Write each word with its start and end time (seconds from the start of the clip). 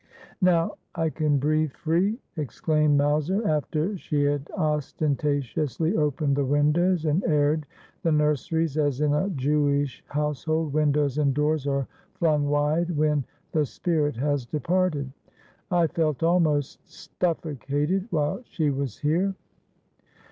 'Now 0.51 0.77
I 0.95 1.11
can 1.11 1.37
breathe 1.37 1.73
free,' 1.73 2.17
exclaimed 2.35 2.97
Mowser, 2.97 3.47
after 3.47 3.95
she 3.99 4.23
had 4.23 4.49
ostentatiously 4.57 5.95
opened 5.95 6.35
the 6.37 6.43
windows 6.43 7.05
and 7.05 7.23
aired 7.23 7.67
the 8.01 8.11
nurseries, 8.11 8.79
as 8.79 8.99
in 9.01 9.13
a 9.13 9.29
Jewish 9.29 10.03
household 10.07 10.73
windows 10.73 11.19
and 11.19 11.35
doors 11.35 11.67
are 11.67 11.87
flung 12.15 12.47
wide 12.49 12.89
when 12.97 13.25
the 13.51 13.63
spirit 13.63 14.15
has 14.15 14.47
departed.' 14.47 15.11
I 15.69 15.85
felt 15.85 16.23
almost 16.23 16.83
stufE 16.87 17.57
ocated 17.59 18.07
while 18.09 18.41
she 18.47 18.71
was 18.71 18.97
here.' 18.97 19.35